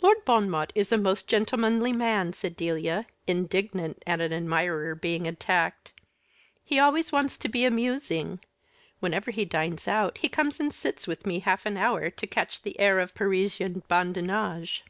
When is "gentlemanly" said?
1.26-1.92